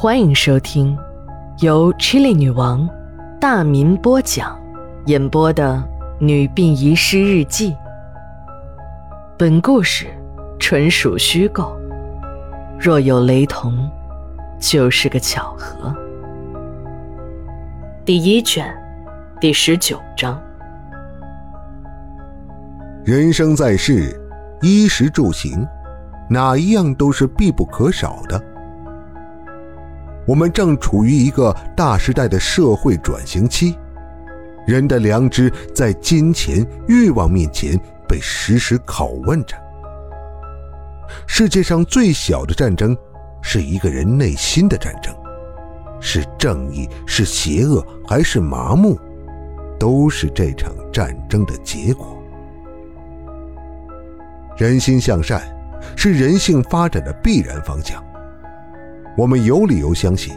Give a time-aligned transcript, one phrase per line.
[0.00, 0.96] 欢迎收听
[1.58, 2.88] 由 Chili 女王
[3.38, 4.58] 大民播讲、
[5.04, 5.74] 演播的
[6.24, 7.72] 《女病遗失日记》。
[9.36, 10.06] 本故事
[10.58, 11.78] 纯属虚构，
[12.78, 13.90] 若有雷同，
[14.58, 15.94] 就是个巧合。
[18.02, 18.74] 第一卷，
[19.38, 20.40] 第十九章。
[23.04, 24.18] 人生在世，
[24.62, 25.68] 衣食住行，
[26.30, 28.42] 哪一样都是必不可少的。
[30.30, 33.76] 我们正处于一个大时代的社会转型期，
[34.64, 39.56] 人的良知在金钱欲望面前被时时拷问着。
[41.26, 42.96] 世界上最小的战争，
[43.42, 45.12] 是一个人内心的战争，
[46.00, 48.96] 是正义，是邪恶，还是麻木，
[49.80, 52.16] 都是这场战争的结果。
[54.56, 55.42] 人心向善，
[55.96, 58.00] 是人性发展的必然方向。
[59.20, 60.34] 我们有理由相信，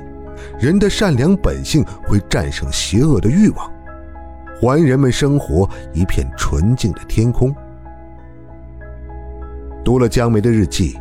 [0.60, 3.72] 人的善良本性会战胜邪恶的欲望，
[4.60, 7.56] 还人们生活一片纯净的天空。
[9.86, 11.00] 读了江梅的日记，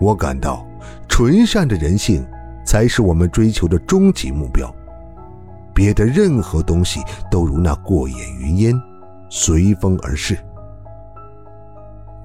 [0.00, 0.66] 我感到，
[1.08, 2.26] 纯善的人性
[2.66, 4.68] 才是我们追求的终极目标，
[5.72, 8.74] 别的任何东西都如那过眼云烟，
[9.30, 10.36] 随风而逝。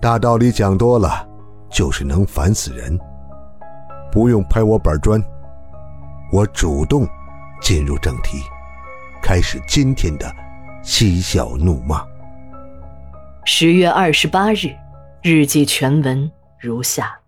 [0.01, 1.29] 大道理讲多了，
[1.69, 2.99] 就是能烦死人。
[4.11, 5.23] 不用拍我板砖，
[6.31, 7.07] 我主动
[7.61, 8.39] 进入正题，
[9.21, 10.33] 开始今天的
[10.81, 12.03] 嬉笑怒骂。
[13.45, 14.75] 十月二十八日，
[15.21, 17.19] 日记全文如下：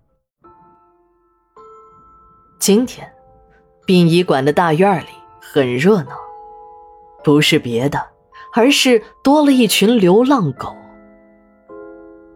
[2.59, 3.11] 今天，
[3.85, 5.07] 殡仪馆的大院里
[5.39, 6.11] 很热闹，
[7.23, 8.07] 不是别的，
[8.53, 10.75] 而是多了一群流浪狗。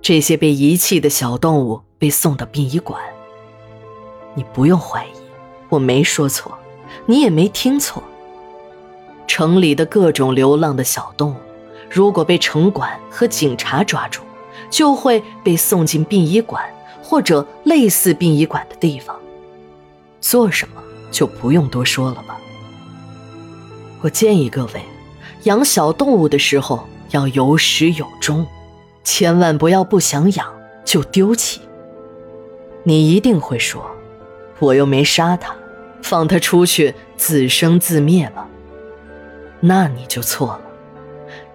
[0.01, 3.01] 这些被遗弃的小动物被送到殡仪馆。
[4.36, 5.09] 你不用怀疑，
[5.69, 6.55] 我没说错，
[7.08, 8.03] 你也没听错。
[9.28, 11.35] 城里的各种流浪的小动物，
[11.90, 14.22] 如果被城管和警察抓住，
[14.69, 16.63] 就会被送进殡仪馆
[17.01, 19.18] 或者类似殡仪馆的地方。
[20.22, 20.81] 做什么
[21.12, 22.40] 就不用多说了吧。
[24.02, 24.81] 我建议各位，
[25.44, 28.46] 养小动物的时候要有始有终，
[29.03, 30.53] 千万不要不想养
[30.84, 31.62] 就丢弃。
[32.84, 33.94] 你一定会说。
[34.59, 35.55] 我又没杀他，
[36.01, 38.47] 放他出去自生自灭吧。
[39.59, 40.61] 那你就错了。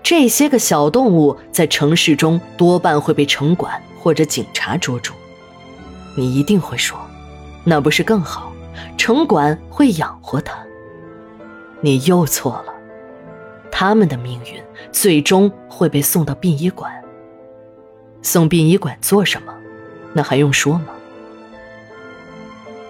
[0.02, 5.14] 这些个小动物在城市中多半会被城管或者警察捉住。
[6.16, 6.98] 你一定会说，
[7.64, 8.52] 那不是更好？
[8.96, 10.54] 城管会养活他。
[11.80, 12.74] 你又错了。
[13.70, 16.92] 他们的命运最终会被送到殡仪馆。
[18.20, 19.54] 送殡仪馆做什么？
[20.12, 20.88] 那还用说吗？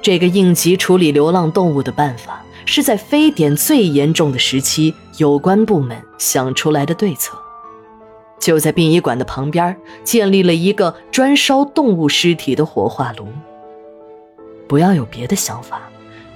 [0.03, 7.37] 这个应急处理流浪动物的办法，是在非典最严重的时期，有关部门想出来的对策。
[8.39, 13.29] 就在殡仪馆的旁边建立了一个专烧动物尸体的火化炉。
[14.67, 15.83] 不要有别的想法，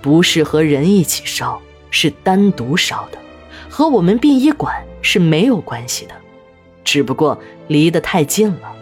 [0.03, 1.59] 不是和人一起烧，
[1.91, 3.19] 是单独烧的，
[3.71, 6.15] 和我们殡仪馆是没有关系的，
[6.85, 8.73] 只不过离得太近了。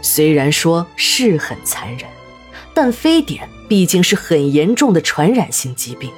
[0.00, 2.08] 虽然说是很残忍。
[2.74, 6.10] 但非典毕竟是很严重的传染性疾病，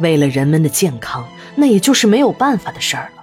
[0.00, 3.22] 为了人们的健康，那也就是没有办法的事儿了。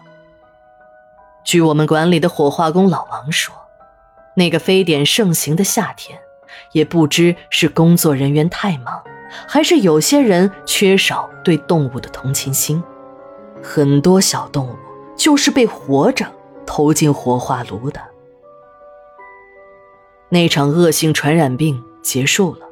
[1.44, 3.56] 据我们管理的火化工老王说，
[4.36, 6.20] 那个非典盛行的夏天，
[6.74, 9.02] 也不知是工作人员太忙，
[9.48, 12.84] 还是有些人缺少对动物的同情心，
[13.64, 14.76] 很多小动物
[15.16, 16.26] 就是被活着
[16.66, 18.02] 投进火化炉的。
[20.30, 21.82] 那场恶性传染病。
[22.08, 22.66] 结束了，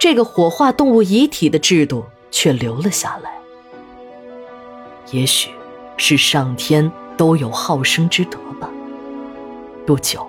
[0.00, 3.32] 这个火化动物遗体的制度却留了下来。
[5.12, 5.50] 也许
[5.96, 8.68] 是上天都有好生之德吧。
[9.86, 10.26] 不久，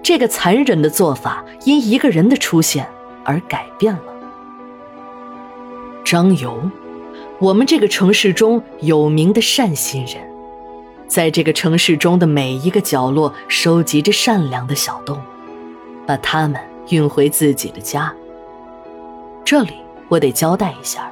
[0.00, 2.88] 这个残忍的做法因一个人的出现
[3.24, 4.04] 而改变了。
[6.04, 6.56] 张游，
[7.40, 10.22] 我们这个城市中有名的善心人，
[11.08, 15.20] 在这个城市中的每一个角落收集着善良的小动物，
[16.06, 16.67] 把它们。
[16.90, 18.12] 运回自己的家。
[19.44, 19.74] 这里
[20.08, 21.10] 我得交代一下，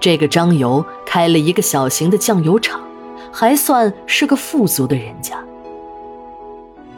[0.00, 2.80] 这个张游开了一个小型的酱油厂，
[3.32, 5.38] 还算是个富足的人家。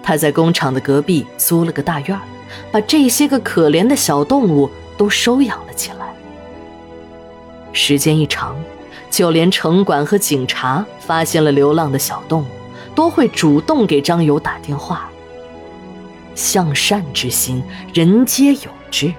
[0.03, 2.19] 他在工厂的隔壁租了个大院
[2.73, 6.15] 把这些个可怜的小动物都收养了起来。
[7.73, 8.57] 时间一长，
[9.11, 12.47] 就连城管和警察发现了流浪的小动物，
[12.95, 15.09] 都会主动给张游打电话。
[16.35, 17.63] 向善之心，
[17.95, 19.13] 人皆有之。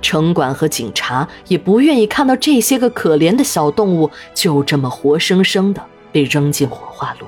[0.00, 7.26] 城管和警察也不愿意看到这些个可怜的小动物就这么活生生的被扔进火化炉。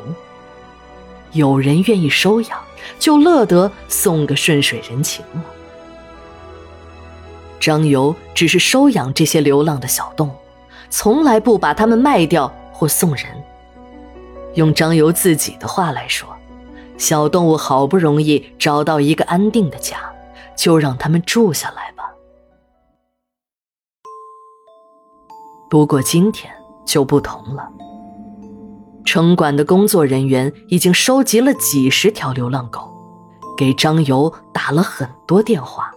[1.33, 2.59] 有人愿意收养，
[2.99, 5.45] 就乐得送个顺水人情了。
[7.59, 10.35] 张游只是收养这些流浪的小动物，
[10.89, 13.27] 从来不把它们卖掉或送人。
[14.55, 16.29] 用张游自己的话来说，
[17.01, 19.97] 小动物好不容易找到一个安定的家，
[20.55, 22.05] 就让他们住下来吧。
[25.71, 26.53] 不过今天
[26.85, 27.67] 就不同了，
[29.03, 32.93] 城管的工作人员已经收集了几十条流浪狗，
[33.57, 35.91] 给张游打了很多电话。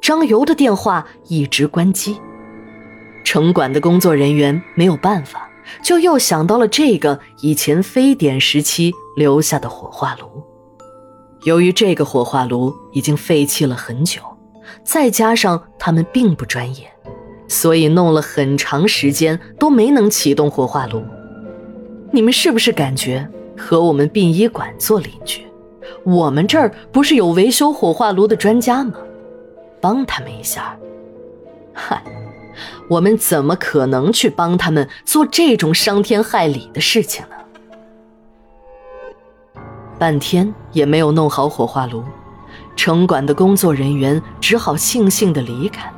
[0.00, 2.18] 张游的电话一直关机，
[3.22, 5.46] 城管的工作人员没有办法。
[5.82, 10.42] 就又想到了这个以前非典时期留下的火化炉。
[11.42, 14.22] 由于这个火化炉已经废弃了很久，
[14.82, 16.90] 再加上他们并不专业，
[17.46, 21.02] 所以弄了很长时间都没能启动火化炉。
[22.10, 23.28] 你们是不是感觉
[23.58, 25.46] 和我们殡仪馆做邻居？
[26.02, 28.94] 我们这儿不是有维修火化炉的专家吗？
[29.82, 30.74] 帮他们一下。
[31.74, 32.02] 嗨。
[32.88, 37.36] 我们怎么可能去帮他们做这种伤天害理的事情呢？
[40.00, 42.02] 半天也没有弄好火化炉，
[42.74, 45.96] 城管的工作人员只好悻悻地离开了。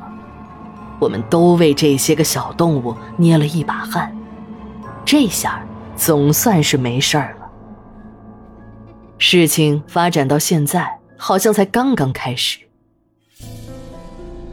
[0.99, 4.13] 我们都为这些个小动物捏了一把汗，
[5.05, 5.63] 这下
[5.95, 7.47] 总算是没事儿了。
[9.17, 12.59] 事情发展到现在，好像才刚刚开始。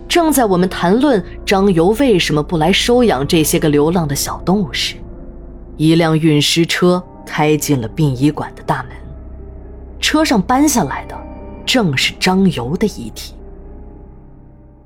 [0.07, 4.95] 正在我们谈论张游为什么不来收养这些个流浪的小动物时，
[5.77, 9.00] 一辆运尸车开进了殡仪馆的大门。
[10.01, 11.17] 车上搬下来的
[11.67, 13.35] 正是张游的遗体。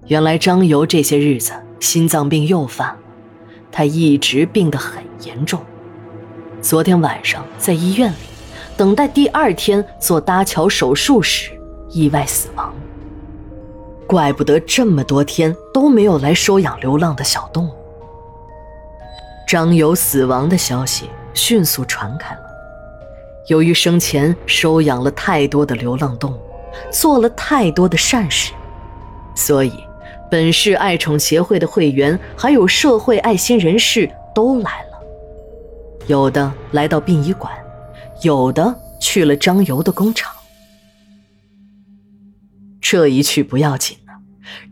[0.07, 2.99] 原来张游这些日子心脏病又犯了，
[3.73, 5.61] 他一直病得很严重。
[6.61, 8.17] 昨天晚上在医院里
[8.77, 11.51] 等待第二天做搭桥手术时，
[11.91, 12.75] 意外死亡。
[14.07, 17.73] 怪不得这么多天都没有来收养流浪的小动物。
[19.47, 22.41] 张游死亡的消息迅速传开了。
[23.47, 26.41] 由于生前收养了太多的流浪动物，
[26.91, 28.53] 做了太多的善事，
[29.35, 29.73] 所以
[30.31, 34.99] 本市爱宠协会的会员还有社会爱心人士都来了。
[36.07, 37.53] 有的来到殡仪馆，
[38.23, 40.33] 有的去了张游的工厂。
[42.81, 44.13] 这一去不要紧呢，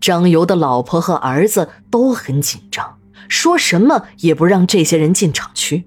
[0.01, 2.99] 张游的老婆和儿子都很紧张，
[3.29, 5.85] 说什么也不让这些人进厂区。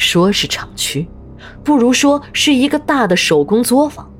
[0.00, 1.06] 说是厂区，
[1.62, 4.10] 不如说是一个大的手工作坊，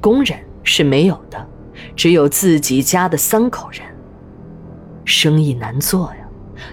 [0.00, 1.46] 工人是没有的，
[1.94, 3.80] 只有自己家的三口人。
[5.04, 6.28] 生意难做呀，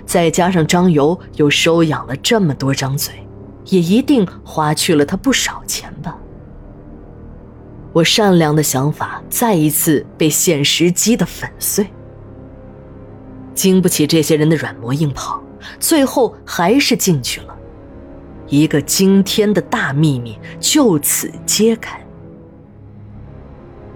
[0.07, 3.13] 再加上张游又收养了这么多张嘴，
[3.65, 6.17] 也一定花去了他不少钱吧。
[7.93, 11.85] 我善良的想法再一次被现实击得粉碎，
[13.53, 15.39] 经不起这些人的软磨硬泡，
[15.79, 17.54] 最后还是进去了。
[18.47, 21.99] 一个惊天的大秘密就此揭开。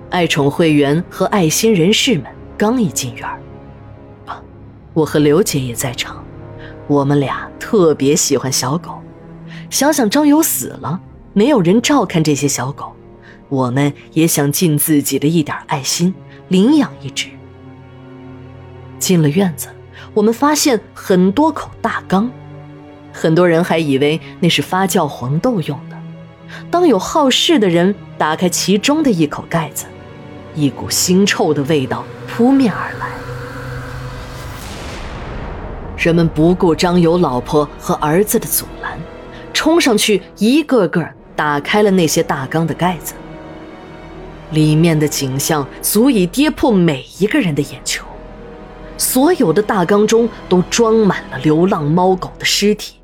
[0.10, 2.26] 爱宠会员和爱心人士们
[2.58, 3.40] 刚一进院儿，
[4.94, 6.26] 我和刘姐也在场，
[6.88, 9.00] 我们俩特别喜欢小狗，
[9.70, 11.00] 想想张友死了，
[11.34, 12.92] 没有人照看这些小狗。
[13.50, 16.14] 我们也想尽自己的一点爱心，
[16.50, 17.28] 领养一只。
[19.00, 19.70] 进了院子，
[20.14, 22.30] 我们发现很多口大缸，
[23.12, 25.98] 很多人还以为那是发酵黄豆用的。
[26.72, 29.86] 当有好事的人打开其中的一口盖子，
[30.56, 33.08] 一股腥臭的味道扑面而来。
[35.98, 38.98] 人们不顾张友老婆和儿子的阻拦，
[39.54, 43.14] 冲上去一个个打开了那些大缸的盖子。
[44.52, 48.06] 里面的景象足以跌破每一个人的眼球，
[48.98, 52.96] 所有的大缸中都装满了流浪猫狗的尸体，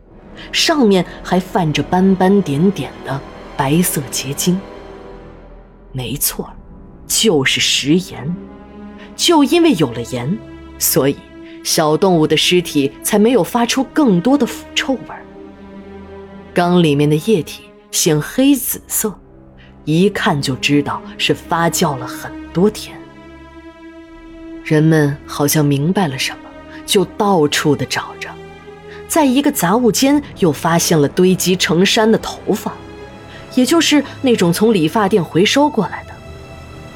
[0.51, 3.19] 上面还泛着斑斑点点的
[3.55, 4.59] 白色结晶。
[5.91, 6.49] 没错，
[7.07, 8.35] 就是食盐。
[9.15, 10.37] 就因为有了盐，
[10.77, 11.15] 所以
[11.63, 15.23] 小动物的尸体才没有发出更多的腐臭味儿。
[16.53, 19.17] 缸里面的液体显黑紫色。
[19.85, 22.99] 一看就知道是发酵了很多天。
[24.63, 26.49] 人们好像明白了什么，
[26.87, 28.27] 就到处的找着，
[29.07, 32.73] 在一个杂物间又发现了堆积成山的头发，
[33.53, 36.13] 也就是那种从理发店回收过来的。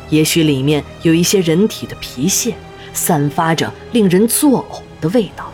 [0.10, 2.54] 也许里面有一些人体的皮屑，
[2.94, 5.50] 散发着令人作呕的味道。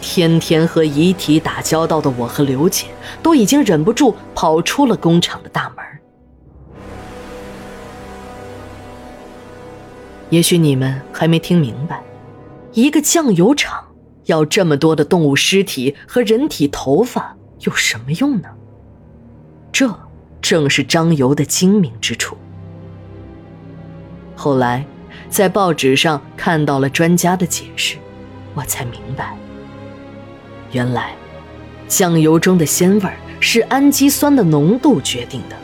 [0.00, 2.86] 天天和遗体打交道的我和刘姐，
[3.22, 5.84] 都已经忍不住跑出了工厂的大门。
[10.28, 12.02] 也许你们还没听明白，
[12.72, 13.84] 一个酱油厂
[14.26, 18.48] 要这么多的动物尸体和人体头发有什么用呢？
[19.72, 19.92] 这
[20.40, 22.36] 正是张油的精明之处。
[24.34, 24.84] 后来，
[25.28, 27.96] 在报纸上看到了专家的解释，
[28.54, 29.36] 我才明白。
[30.72, 31.14] 原来，
[31.86, 33.10] 酱油中的鲜味
[33.40, 35.56] 是氨基酸的浓度决定的。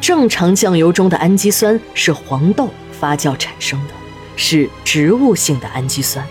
[0.00, 3.94] 正常酱油中的氨基酸是黄豆发酵产生的，
[4.36, 6.24] 是植物性的氨基酸，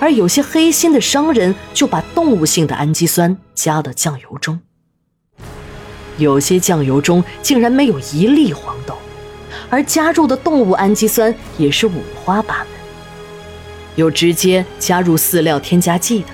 [0.00, 4.58] 而有些黑心的商人就把动物性的氨基酸加到酱油中。
[6.16, 8.96] 有些酱油中竟然没有一粒黄豆，
[9.70, 12.66] 而加入的动物氨基酸也是五花八门，
[13.96, 16.28] 有直接加入饲料添加剂的。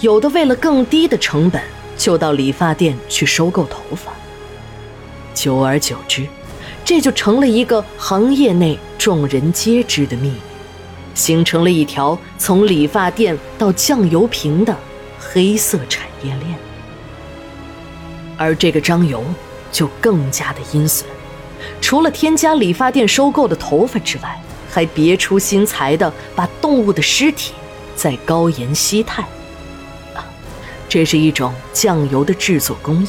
[0.00, 1.62] 有的为了更低的成本，
[1.96, 4.12] 就到理发店去收购头发。
[5.32, 6.26] 久而久之，
[6.84, 10.36] 这就成了一个行业内众人皆知的秘密，
[11.14, 14.76] 形成了一条从理发店到酱油瓶的
[15.18, 16.58] 黑色产业链。
[18.36, 19.22] 而这个张油
[19.70, 21.06] 就更加的阴损，
[21.80, 24.40] 除了添加理发店收购的头发之外，
[24.70, 27.52] 还别出心裁的把动物的尸体
[27.94, 29.24] 在高盐稀态。
[30.88, 33.08] 这是一种酱油的制作工艺，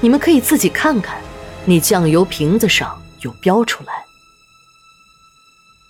[0.00, 1.16] 你们可以自己看看，
[1.64, 4.05] 那酱油瓶子上有标出来。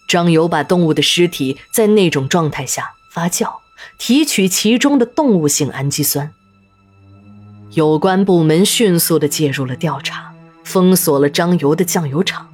[0.06, 3.56] 张油把动物的尸体在那种状态下发酵，
[3.98, 6.32] 提取其中的动物性氨基酸。
[7.72, 10.32] 有关部门迅速的介入了调查，
[10.64, 12.48] 封锁了张油的酱油厂。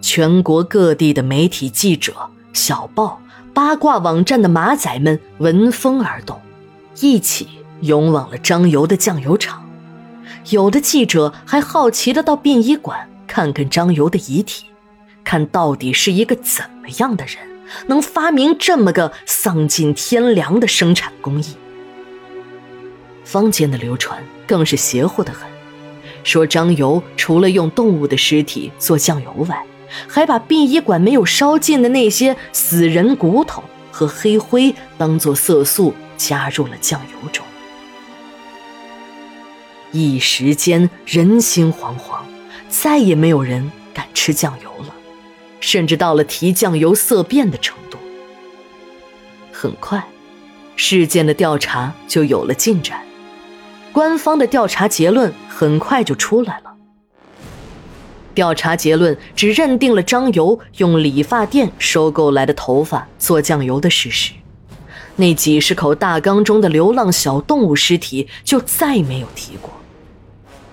[0.00, 2.14] 全国各地的媒体记者、
[2.52, 3.20] 小报。
[3.54, 6.40] 八卦网站的马仔们闻风而动，
[7.00, 7.46] 一起
[7.82, 9.62] 涌往了张油的酱油厂。
[10.48, 14.64] 有的记者还好奇的到殡仪馆看看张油的遗体，
[15.24, 17.36] 看到底是一个怎么样的人，
[17.86, 21.56] 能发明这么个丧尽天良的生产工艺。
[23.24, 25.48] 坊间的流传更是邪乎的很，
[26.24, 29.64] 说张油除了用动物的尸体做酱油外，
[30.08, 37.44] 还把殡仪馆没有烧尽的那些死人骨头和黑灰当做色素加入了酱油中，
[39.92, 42.20] 一时间人心惶惶，
[42.68, 44.91] 再也没有人敢吃酱油了，
[45.62, 47.96] 甚至到了提酱油色变的程度。
[49.52, 50.04] 很快，
[50.74, 53.00] 事件的调查就有了进展，
[53.92, 56.74] 官方的调查结论很快就出来了。
[58.34, 64.32] 调查结论只认定了张油用理发店收购来的头发做酱油的事实，
[65.16, 69.70] 那几十口大缸中的流浪小动物尸体就再没有提过。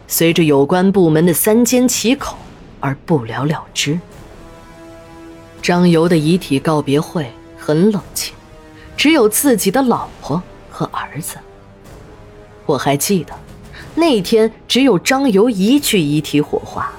[0.08, 2.38] 随着有关部门的三缄其口
[2.80, 4.00] 而不了了之。
[5.62, 8.34] 张游的遗体告别会很冷清，
[8.96, 11.38] 只有自己的老婆和儿子。
[12.66, 13.34] 我还记得，
[13.96, 16.92] 那天只有张游一具遗体火化。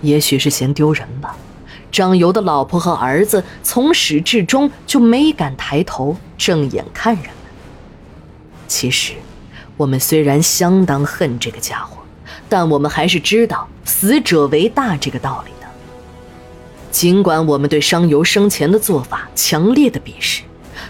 [0.00, 1.36] 也许是嫌丢人吧，
[1.90, 7.32] 张游的老婆和儿子从始至终就没敢抬头正眼看人们。
[8.66, 9.14] 其实，
[9.76, 11.98] 我们虽然相当恨这个家伙，
[12.48, 15.52] 但我们还是知道“死者为大”这个道理。
[16.90, 20.42] 尽管我们对商游生前的做法强烈的鄙视，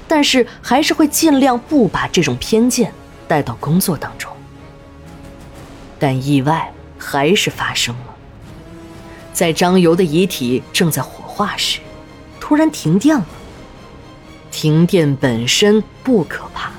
[0.07, 2.93] 但是还是会尽量不把这种偏见
[3.27, 4.31] 带到工作当中。
[5.99, 8.15] 但意外还是发生了。
[9.33, 11.81] 在张游的遗体正在火化时，
[12.41, 13.27] 突然停电了。
[14.51, 16.71] 停电本身不可怕，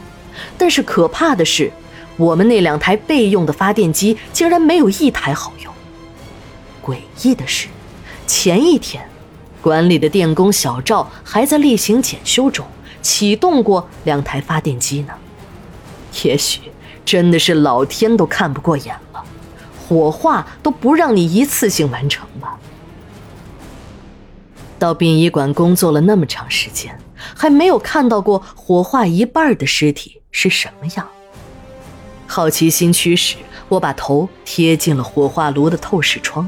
[0.57, 1.71] 但是可怕的是，
[2.17, 5.73] 我们那两台备用的发电机竟然没有一台好用。
[6.83, 7.67] 诡异的是，
[8.29, 9.03] 前一天，
[9.59, 12.63] 管理的电工小赵还在例行检修中
[13.01, 15.13] 启动过两台发电机呢。
[16.23, 16.61] 也许
[17.03, 19.25] 真的是老天都看不过眼了。
[19.81, 22.59] 火化都不让你一次性完成吧？
[24.77, 26.95] 到殡仪馆工作了那么长时间，
[27.35, 31.07] 还没有看到过火化一半的尸体是什么样。
[32.27, 33.37] 好奇心驱使，
[33.69, 36.47] 我把头贴近了火化炉的透视窗。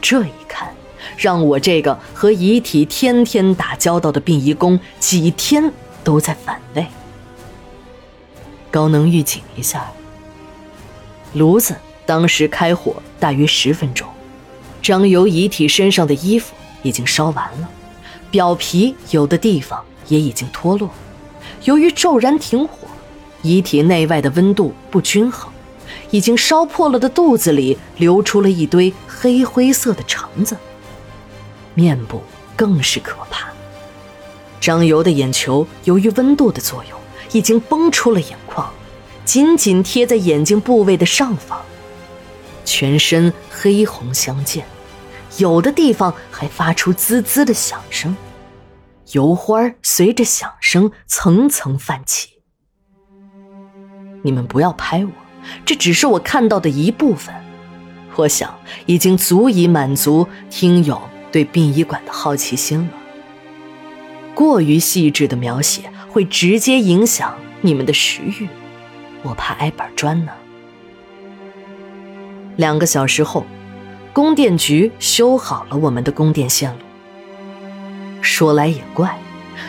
[0.00, 0.68] 这一看，
[1.16, 6.86] 让我这个和遗体天天打交道的殡仪工几天都在反胃。
[8.70, 9.90] 高能预警一下，
[11.34, 11.76] 炉子。
[12.06, 14.08] 当时开火大约十分钟，
[14.80, 17.68] 张游遗体身上的衣服已经烧完了，
[18.30, 20.88] 表皮有的地方也已经脱落。
[21.64, 22.88] 由于骤然停火，
[23.42, 25.52] 遗体内外的温度不均衡，
[26.10, 30.56] 已经烧破了的肚子里流出了一堆黑灰色的肠子。
[31.74, 32.22] 面部
[32.56, 33.48] 更是可怕。
[34.60, 36.98] 张游的眼球由于温度的作用，
[37.32, 38.68] 已经崩出了眼眶，
[39.24, 41.60] 紧紧贴在眼睛部位的上方，
[42.64, 44.66] 全身黑红相间，
[45.36, 48.16] 有的地方还发出滋滋的响声，
[49.12, 52.30] 油花随着响声层层泛起。
[54.22, 55.12] 你们不要拍我，
[55.64, 57.34] 这只是我看到的一部分，
[58.16, 58.52] 我想
[58.86, 61.00] 已经足以满足听友
[61.30, 62.88] 对殡仪馆的好奇心了。
[64.34, 68.48] 过于细致的描写会直接影响你们的食欲，
[69.22, 70.32] 我怕挨板砖呢。
[72.56, 73.44] 两个小时后，
[74.12, 76.78] 供电局修好了我们的供电线路。
[78.20, 79.16] 说来也怪，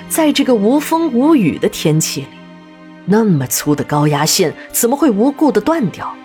[0.08, 2.28] 在这个无风无雨的天气里，
[3.12, 6.16] 那么粗的高压线怎么会无故的断掉？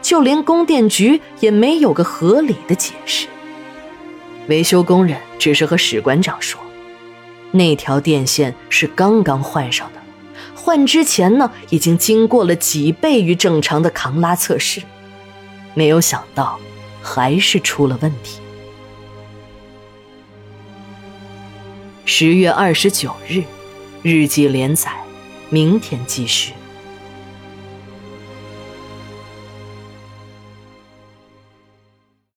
[0.00, 3.28] 就连供电局也没有个合理的解释。
[4.48, 6.58] 维修工人只是和史馆长说。
[7.50, 10.00] 那条电线是刚刚换上的，
[10.54, 14.80] 换之前呢，已经经过了几倍于正常的抗拉测试，
[15.74, 16.58] 没有想到
[17.02, 18.40] 还是出了问题。
[22.06, 23.42] 十月二十九日，
[24.02, 24.90] 日记连载，
[25.52, 26.54] 明天继续。